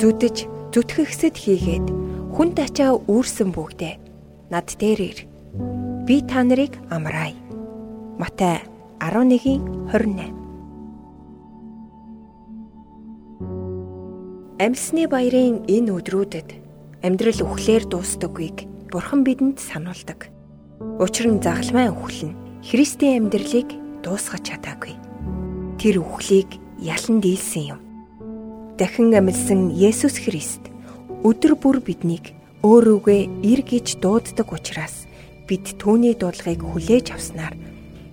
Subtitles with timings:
[0.00, 0.36] зүдэж
[0.72, 1.86] зүтгэгсэд хийгээд
[2.32, 4.00] хүн тачаа үүрсэн бүгдээ
[4.48, 5.18] над дээр ир.
[6.08, 7.36] Би та нарыг амраая.
[8.16, 8.64] Матай
[8.96, 10.32] 11:28
[14.56, 16.48] Амьсны баярын энэ өдрүүдэд
[17.04, 20.32] амьдрал үхлээр дуустдаггүйг Бурхан бидэнд сануулдаг.
[20.96, 23.68] Учир нь загалмай үхэл нь Христийн амьдралыг
[24.00, 24.96] дуусгаж чадаагүй.
[25.76, 27.89] Тэр үхлийг ялан дийлсэн юм.
[28.80, 30.72] Дахин амьдсан Есүс Христ
[31.20, 32.32] өдөр бүр биднийг
[32.64, 35.04] өөрөөгөө ир гэж дууддаг учраас
[35.44, 37.52] бид түүний дуудлагыг хүлээж авснаар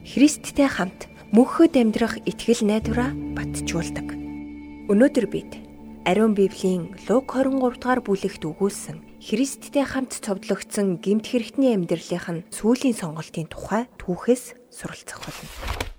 [0.03, 4.11] Христтэй хамт мөнхөд амьдрах итгэл найдвараа батжуулдаг.
[4.91, 5.55] Өнөөдөр бид
[6.03, 12.91] Ариун Библийн Лук 23 дугаар бүлэгт өгүүлсэн Христтэй хамт цовдлогдсон гемт хэрэгтний амьдралынх нь сүүлийн
[12.91, 15.96] сонголтын тухай түүхээс суралцах болно.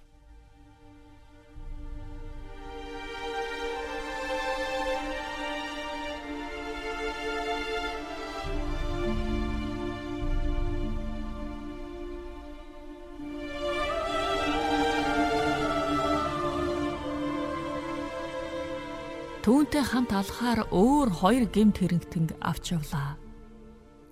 [19.49, 23.17] Түүнтэй хамт алхаар өөр хоёр гемт хэрэгтэнг авч явлаа.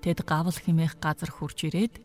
[0.00, 2.00] Тэд гавл химээх газар хурж ирээд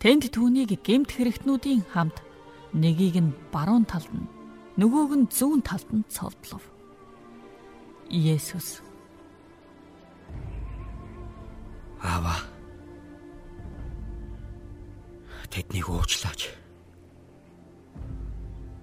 [0.00, 2.24] тэнд түүнийг гемт хэрэгтнүүдийн хамт
[2.72, 4.24] нэгийг нь баруун талд нь
[4.80, 6.64] нөгөөг нь зүүн талд нь цовдлов.
[8.08, 8.80] Есүс
[12.00, 12.40] Ава
[15.52, 16.48] тэднийг уучлаач.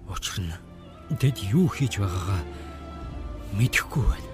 [0.06, 0.54] Учир нь
[1.18, 2.61] тэд юу хийж байгаагаа
[3.58, 4.30] мэдэхгүй байна.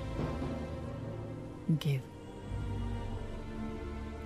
[1.83, 2.02] Гэв.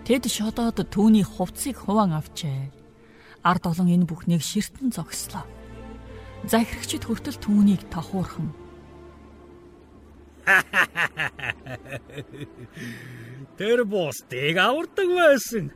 [0.07, 2.71] Тэд шодоод түүний хувцсыг хуваан авчээ.
[3.43, 5.43] Ард олон энэ бүхнийг ширтэн зогслоо.
[6.47, 8.55] Захирагчид хүртэл түүнийг тохуурхан.
[13.59, 15.71] Тэр бусдыг авардаг байсан.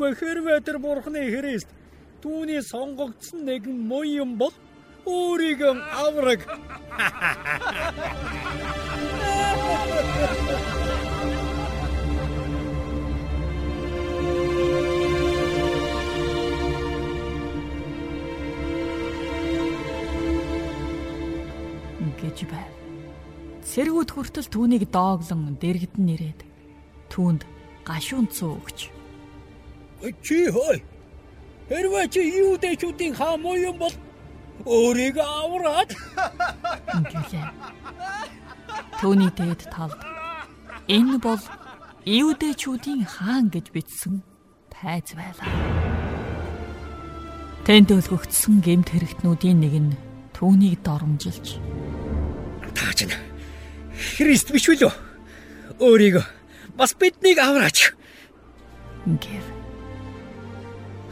[0.00, 1.68] Гэхдээ хэрвээ тэр бурхны Христ
[2.24, 4.54] түүний сонгогдсон нэгэн муу юм бол
[5.06, 5.74] өөрийгөө
[6.04, 6.40] авраг.
[22.22, 22.70] гэж байв.
[23.66, 26.40] Сэргүүд хүртэл түүнийг дооглон дэрэгдэн нэрээд
[27.10, 27.42] түүнд
[27.86, 28.90] гашуун цуугч.
[30.22, 30.82] Чи хой.
[31.68, 33.94] Хэрвээ чи юудэчүүдийн хаа муу юм бол
[34.66, 35.90] өөрийгөө авраад
[37.12, 37.46] гэлээ.
[39.00, 39.98] Төвний дээд талд
[40.88, 41.42] энэ бол
[42.02, 44.26] Иудэчүүдийн хаан гэж бичсэн
[44.74, 45.46] тайз байлаа.
[47.62, 49.92] Тэнд өлгөгдсөн гемт хэрэгтнүүдийн нэг нь
[50.34, 51.62] түүнийг доромжилж
[52.74, 53.14] Таач нь
[53.94, 54.90] Христ биш үү?
[55.78, 56.24] Өөрийгөө
[56.74, 57.94] бас биднийг авраач.
[59.06, 59.46] Гэр.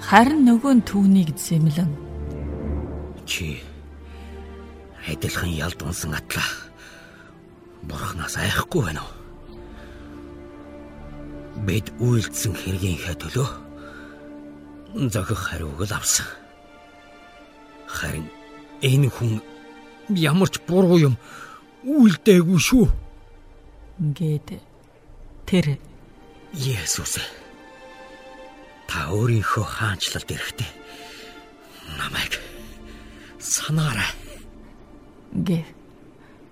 [0.01, 2.10] Харин нөгөө нь түүнийг зэмлэн
[3.31, 3.63] чи
[5.07, 6.51] адилхан ялдунсан атлаа.
[7.87, 9.15] Бурханаас айхгүй байна уу?
[11.63, 13.49] Бид үйлдсэн хэргийнхээ төлөө
[15.15, 16.27] зохих хариуг л авсан.
[17.87, 18.27] Харин
[18.83, 19.39] энэ хүн
[20.11, 21.15] ямар ч буруу юм
[21.87, 22.87] үйлдээгүй шүү.
[24.03, 24.59] Ингээд
[25.47, 25.79] тэр
[26.51, 27.23] Есүс
[28.91, 30.71] та өөрийнхөө хаанчлалд ирэхдээ
[31.95, 32.40] намайг
[33.41, 34.13] санаарай.
[35.33, 35.67] Гэв.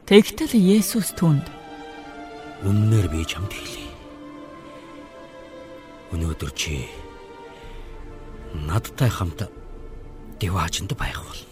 [0.08, 1.44] Тэгтэл Есүс түнд
[2.64, 3.86] Үннээр би чамд хэлье.
[6.10, 6.90] Өнөөдөр чи
[8.66, 9.46] надтай хамт
[10.42, 11.46] Дэваачнд байх болно.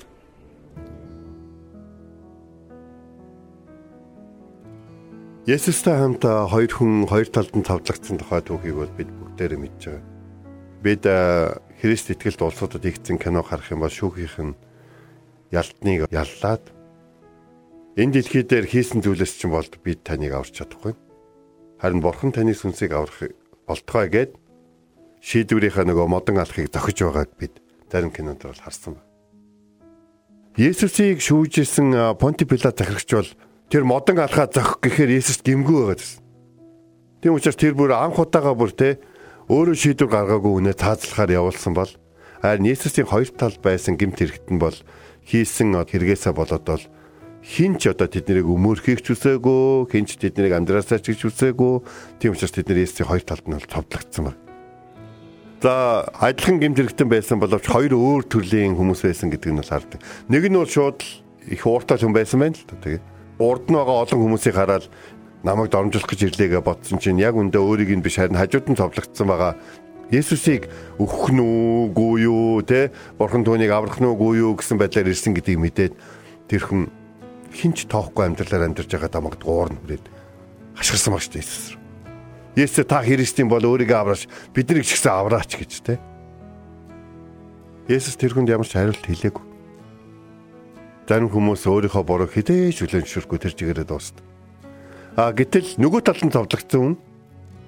[5.46, 10.02] Есүстэй хамт хоёр хүн хоёр талд нь тавлагдсан тухай түүхийг бол бид бүгдээрээ мэдж байгаа.
[10.82, 11.02] Бид
[11.78, 14.58] Христ итгэлд улсуудад игдсэн кино харах юм бол шүүхийнх нь
[15.56, 16.64] ялтныг яллаад
[17.96, 20.92] энэ дэлхий дээр хийсэн зүйлээс чинь болд бид таныг аварч чадахгүй.
[21.80, 23.32] Харин бурхан таны сүнсийг аврах
[23.64, 24.30] болтгой гэд
[25.24, 27.54] шийдвэрийнхаа нөгөө модон алхахыг зохиж байгааг бид
[27.88, 29.08] зарим кинонд бол харсан байна.
[30.56, 33.30] Есүсийг шүүжсэн Понти Пилат захирагч бол
[33.72, 36.22] тэр модон алхаа зохих гэхээр Есүс гимгүү байгаад байсан.
[37.20, 39.00] Тийм учраас тэр бүр анх удаага бүр те
[39.48, 41.90] өөрөө шийдвэр гаргаагүй үнэ таазлахаар явуулсан бол
[42.40, 44.76] харин Есүсийн хоёр талд байсан гимт хэрэгтэн бол
[45.26, 46.84] хийсэн хэрэгээсээ болоод бол
[47.46, 51.74] хинч одоо тэднийг өмөрхийг ч үсээгүй, хинч тэднийг амьдраасаа ч гэж үсээгүй.
[52.18, 54.40] Тийм учраас тэд нар Есүсийн хоёр талд нь бол цовдлогдсон байна.
[55.62, 60.00] За адилхан гэмт хэрэгтэн байсан боловч хоёр өөр төрлийн хүмүүс байсан гэдэг нь бол хардаг.
[60.26, 61.00] Нэг нь бол шууд
[61.46, 62.76] их ууртай хүн байсан байна л да.
[62.82, 63.02] Тэгээ
[63.38, 64.84] урд нь байгаа олон хүмүүсийг хараад
[65.46, 69.26] намайг дормжуулах гэж ирлээгээ бодсон чинь яг өндөө өөрийг нь биш харин хажууд нь товлогдсон
[69.30, 69.54] байгаа.
[70.10, 70.70] Есүсийг
[71.02, 75.58] өөхөх нь үгүй юу те бурхан түүнийг аврах нь үгүй юу гэсэн байдлаар ирсэн гэдгийг
[75.58, 75.94] мэдээд
[76.46, 76.86] тэр хүн
[77.50, 80.06] хинч тоохгүй амьдралаар амьдарч байгаа тамаг дуурна хүрээд
[80.78, 81.66] хашгирсан баг шүү дээ Есүс.
[82.54, 85.98] Есүс та Христийн бол өөрийгөө авраач биднийг ч гэсэн авраач гэж те.
[87.90, 89.44] Есүс тэр хүнд ямар ч хариулт хэлээгүй.
[91.10, 94.22] Зарим хүмүүс өөрийнхөө буруу хідээж хүлэн зөвшөөрөхгүй тэр чигээрээ дуустав.
[95.18, 96.94] А гэтэл нөгөө талд нь товлогдсон хүн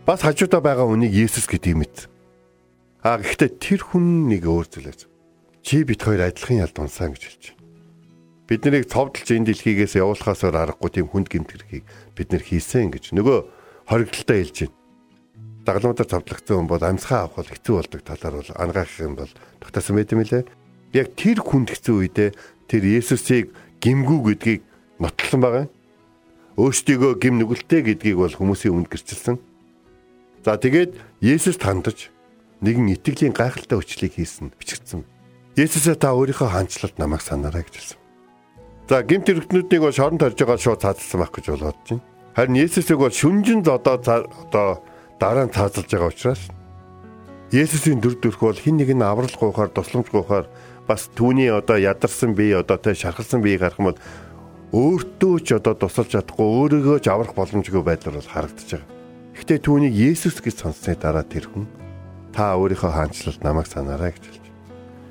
[0.06, 1.96] бас хажуудаа байгаа хүнийг Есүс гэдгийг мэд.
[3.02, 5.06] А гэхдээ тэр хүн нэг өөр зүйлээс
[5.62, 7.62] чи бит хоёр адилхан ялдунсан гэж хэлж байна.
[8.48, 11.84] Бид нарыг цовдлж энэ дэлхийгээс явуулахаас аргагүй тийм хүнд гэмтэрхийг
[12.16, 13.38] бид нар хийсэн гэж нөгөө
[13.86, 14.76] хоригдолтой хэлж байна.
[15.68, 19.94] Дагалмуудаар цовдлогдсон хүн бол амьсгаа авах бол хэцүү болдог талаар бол ангаах юм бол тогтоосон
[20.00, 20.48] байт юм лээ.
[20.96, 22.30] Яг тэр хүнд хэцүү үедээ
[22.66, 23.52] тэр Есүсийг
[23.84, 24.62] гимгүү гэдгийг
[24.98, 25.76] нотлсон байгаа юм
[26.58, 29.38] өөрсдийгөө гим нүгэлтэй гэдгийг бол хүмүүсийн үнд гэрчилсэн.
[30.42, 32.10] За тэгээд Есүс тандаж
[32.62, 35.06] нэгэн итгэлийн гайхалтай өчлийг хийсэн бичигдсэн.
[35.54, 37.98] Есүсээ та өөрийнхөө хаанчлалд намайг санаарай гэж хэлсэн.
[38.88, 42.02] За гимт хэрэгтнүүдийг бол шорон тарж байгаа шууд цаацсан байх гэж болоод чинь.
[42.34, 44.82] Харин Есүсийг бол шүнжин одоо одоо
[45.18, 46.42] дараа нь цаазалж байгаа учраас
[47.50, 50.46] Есүсийн дүр төрх бол хин нэг нь аврал гоохоор тусламж гоохоор
[50.86, 54.02] бас түүний одоо ядарсан бие одоо тэ шархалсан биеийг харах юм бол
[54.72, 58.88] өөртөө ч одоо тусалж чадахгүй өөрийгөө ч аврах боломжгүй байдлаар бол харагдаж байгаа.
[59.36, 61.64] Гэхдээ түүнийг Есүс гэж сонссны дараа тэр хүн
[62.32, 64.46] та өөрийнхөө хаанчлалд намайг санаарай гэж хэлж.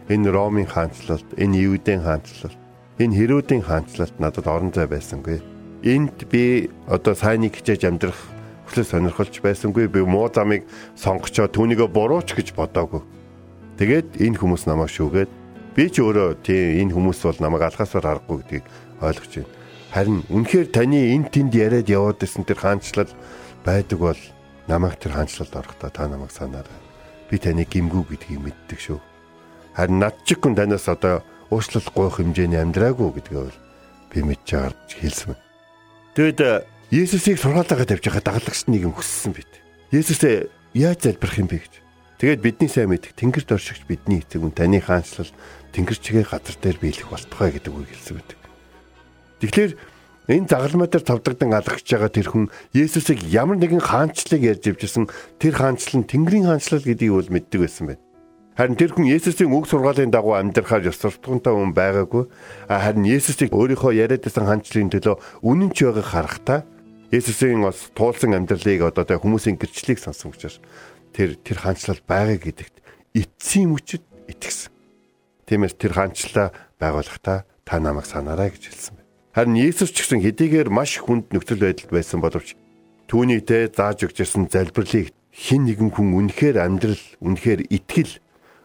[0.08, 2.60] Энэ Ромын хаанчлалд, энэ Юудын хаанчлалд,
[3.00, 5.42] энэ Хэрүүдийн хаанчлалд надад орон зай байсангүй.
[5.84, 8.18] Энд би одоо сайныг хичээж амьдрах
[8.68, 9.88] хүсэл сонирхолч байсангүй.
[9.88, 10.64] Би муу замыг
[10.96, 13.02] сонгочоо түүнийгөө бурууч гэж бодоагүй.
[13.78, 15.31] Тэгээд энэ хүмүүс намайг шүүгээд
[15.75, 18.66] би ч өөрөө тийм энэ хүмүүс бол намайг алхасаар харахгүй гэдгийг
[19.06, 19.54] ойлгож байна.
[19.94, 23.12] Харин үнэхээр таны эн тэнд яриад яваад исэн тэр хаанчлал
[23.62, 24.22] байдаг бол
[24.68, 26.87] намайг тэр хаанчлалд орохдоо та намайг санаарай.
[27.27, 29.00] Би таны гимгүү гэдгийг мэддэг шүү.
[29.75, 31.21] Харин над чиг хүн танаас одоо
[31.51, 33.59] уучлал гоох хэмжээний амьдраагүй гэдгээ бол
[34.12, 35.35] би мэдж байгаа хэлсэн.
[36.15, 36.39] Тэгэд
[36.88, 39.51] Есүсийг сургаалаагаа тавьж байгаа дагалгч нэг юм хүссэн байт.
[39.91, 41.74] Есүсээ яаж залбирах юм бэ гэж.
[42.18, 45.29] Тэгээд бидний сайн мэдих Тэнгэр доршигч бидний эцэг үн таны хаанчлал
[45.75, 48.39] Тэнгэр чигээ газар дээр биелэх болтугай гэдэг үг хэлсэн байдаг.
[49.44, 49.71] Тэгэхээр
[50.27, 55.07] энэ загалмай дээр тавдагдан алгаж байгаа тэр хүн Есүсийг ямар нэгэн хаанчлалыг ярьж ивжсэн
[55.39, 58.03] тэр хаанчлал нь Тэнгэрийн хаанчлал гэдгийг бол мэддэг байсан байна.
[58.59, 62.27] Харин тэр хүн Есүсийн үг сургаалын дагуу амьдрахаар ёс суртахуунтай хүн байгаагүй.
[62.68, 65.15] Харин Есүсийг өөрийнхөө яриад байсан хаанчлалын төлөө
[65.47, 66.59] үнэн ч байгааг харахтаа
[67.07, 70.59] Есүсийн бас туулсан амьдралыг одоо тэ хүмүүсийн гэрчлэлийг сонсон учраас
[71.15, 72.75] тэр тэр хаанчлал байгаа гэдэгт
[73.15, 74.75] эцсийн мөчөд итгэсэн.
[75.47, 79.06] Тиймээс тэр хаанчлалаа байгуулахдаа та намайг санаарай гэж хэлсэн байна.
[79.38, 82.57] Харин Иесус ч гэсэн хэдийгээр маш хүнд нөхцөл байдалд байсан боловч
[83.06, 88.18] түүний тэ зааж өгч ирсэн залбирлыг хин нэгэн хүн үнэхээр амьдрал үнэхээр итгэл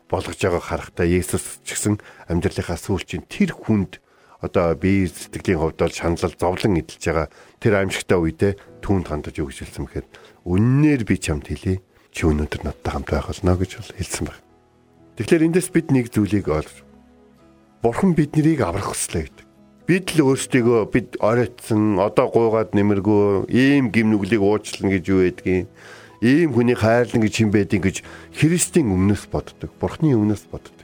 [0.08, 4.00] болгож байгааг харахтаа Иесус ч гэсэн амьдралынхаа сүүлчийн тэр хүнд
[4.40, 7.28] одоо бие сэтгэлийн хувьд бол шаналл зовлон эдэлж байгаа
[7.60, 10.08] тэр аимшигтай үедээ түүнд хандаж өгч хэлсэн мэхээр
[10.48, 11.84] үннээр би чамд хэлье
[12.16, 14.40] чи өнөөдөр надтай хамт байх болно гэж хэлсэн байна.
[15.20, 16.80] Тэгэхээр эндээс бид нэг зүйлийг олж
[17.84, 19.51] Бурхан биднийг аврах хүслээ гэдэг
[19.86, 25.66] бид л өөрсдийгөө бид оройтсон одоо гуугаад нэмэргүй ийм гим нүглийг уучлана гэж юу байдгийг
[26.22, 27.96] ийм хүний хайрлан гэж хин байдгийг гэж
[28.30, 29.74] Христийн өмнөөс боддог.
[29.82, 30.78] Бурхны өмнөөс боддог.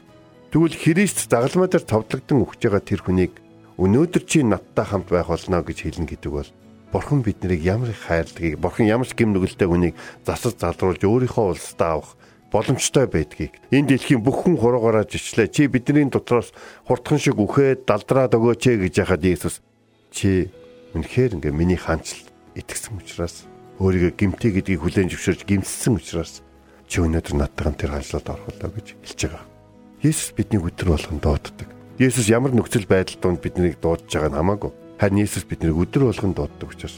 [0.50, 3.38] Тэгвэл Христ загалмай дээр товдлогдсон өгч байгаа тэр хүнийг
[3.78, 6.50] өнөөдөр чи надтай хамт байх болно гэж хэлнэ гэдэг бол
[6.90, 12.00] Бурхан биднийг ямар их хайрладгийг, Бурхан ямар ч гим нүгэлтэй хүнийг засаж залруулж өөрийнхөө улсдаа
[12.00, 12.16] авах
[12.52, 16.52] боломжтой байдгийг энэ дэлхийн бүх хүн хуруугаараа жичлээ чи бидний дотроос
[16.88, 19.60] хурдхан шиг үхээд далдраад өгөөч гэж яхад Иесус
[20.08, 20.48] чи
[20.96, 22.24] үнэхээр ингээ миний хаанчл
[22.56, 23.44] итгэсэн учраас
[23.78, 26.40] өөрийгөө гимтэй гэдгийг хүлээн зөвшөөрч гимссэн учраас
[26.88, 29.44] чи өнөөдөр надтайгаа тэр хаанчлалд орхолоо гэж хэлж байгаа.
[30.00, 31.68] Иесус бидний өдөр болгон дууддаг.
[32.00, 34.72] Иесус ямар нөхцөл байдал донд биднийг дуудаж байгааг нь хамаагүй.
[34.96, 36.96] Харин Иесус биднийг өдөр болгон дууддаг учраас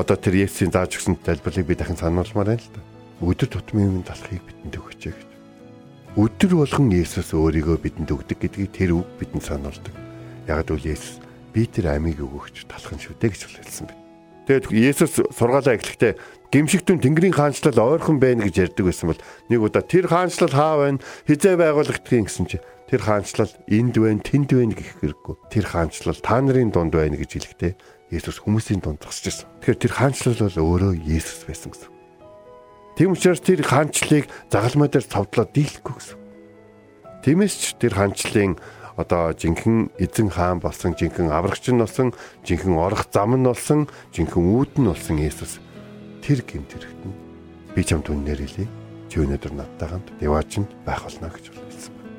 [0.00, 2.89] одоо тэр Есүсийн зааж өгсөн залбирлыг би дахин сануулмаар байна л да
[3.20, 5.30] өдөр тутмын юм талахыг бидэнд өгч гэж.
[6.16, 9.94] Өдөр болгон Есүс өөрийгөө бидэнд өгдөг гэдгийг тэр үг бидэнд сануулдаг.
[10.48, 11.20] Яг л Есүс
[11.52, 14.00] би тэр амийг өгөгч талах нь шүү дээ гэж хэлсэн байна.
[14.48, 16.12] Тэгээд Есүс сургаалаа эхлэхдээ
[16.50, 19.22] гимшигтэн Тэнгэрийн хаанчлал ойрхон байна гэж ярьдаг байсан бол
[19.52, 20.98] нэг удаа тэр хаанчлал хаа байна
[21.28, 22.58] хизээ байгуулагдахын гэсэн чи
[22.90, 25.34] тэр хаанчлал энд байна тэнд байна гэх хэрэггүй.
[25.54, 27.72] Тэр хаанчлал та нарын дунд байна гэж хэлэхдээ
[28.10, 29.46] Есүс хүмүүсийн дунд зогсож байсан.
[29.62, 31.99] Тэгэхээр тэр хаанчлал бол өөрөө Есүс байсан гэсэн.
[33.00, 36.20] Тийм учраас тэр хаанчлалыг загалмай дээр цовдлоо дийлэхгүй гэсэн.
[37.24, 38.60] Тиймээс ч тэр хаанчлалын
[39.00, 42.12] одоо жинхэнэ эзэн хаан болсон, жинхэнэ аврагч нь болсон,
[42.44, 45.64] жинхэнэ орох зам нь болсон, жинхэнэ үүд нь болсон Есүс
[46.20, 47.16] тэр гэмт хэрэгт нь
[47.72, 48.68] би чамд үнээр хэлье.
[49.08, 52.12] Чи өнөөдөр надтай хамт яваачнд байх болно гэж хэлсэн байна.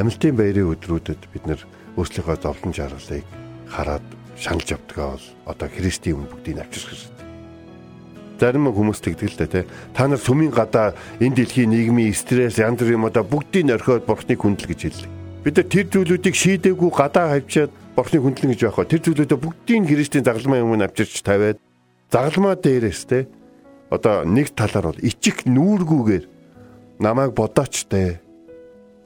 [0.00, 1.60] Хамилтын баярын өдрүүдэд бид нэр
[2.00, 3.28] өөрсдийнхөө зовлон жаргалыг
[3.68, 4.06] хараад
[4.40, 7.21] шаналж явдгаа бол одоо Христийн өмнө бүгдийг авчирч хэрэгтэй.
[8.42, 9.64] Зарим хүмүүс тэгдэг л да тий.
[9.94, 14.66] Та нар сүмийн гадаа энэ дэлхийн нийгмийн стресс янз бүрийн одоо бүгдийг орхиод бурхны хүндэл
[14.66, 15.10] гэж хэллээ.
[15.46, 18.82] Бид нар тэр зүйлүүдийг шийдээгүй гадаа хавчаад бурхны хүндлэн гэж байх.
[18.90, 21.62] Тэр зүйлүүдээ бүгдийг Христийн загалмай өмнө авчирч тавиад
[22.10, 23.30] загалмаа дээрээс тий.
[23.94, 26.24] Одоо нэг талаар бол ичих нүүргүүгээр
[26.98, 28.18] намайг бодооч дээ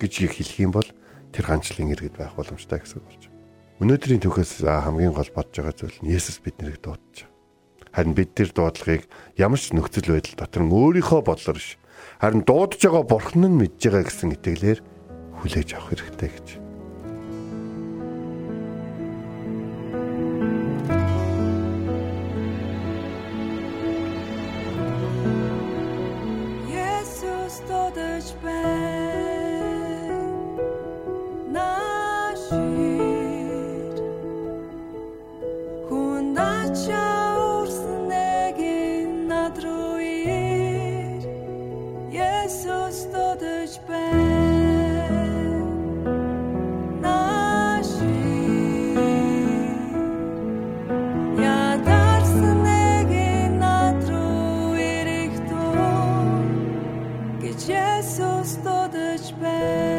[0.00, 0.88] гэж хэлэх юм бол
[1.36, 3.36] тэр ганчлалын иргэд байх боломжтой гэсэн үг болж байна.
[3.84, 7.35] Өнөөдрийн түүхээс хамгийн гол бодож байгаа зүйл нь Есүс биднийг дуудаж.
[7.96, 9.08] Харин бид тэр дуудлагыг
[9.40, 11.80] ямар ч нөхцөл байдал дотор нь өөрийнхөө бодлоор биш
[12.20, 14.78] харин дуудаж байгаа бурхан нь мэдж байгаа гэсэн итгэлээр
[15.40, 16.48] хүлээж авах хэрэгтэй гэж.
[26.68, 29.05] Есүс дуудаж байна.
[57.46, 59.95] гэж Есүс дуудаж байна.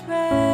[0.00, 0.51] touch.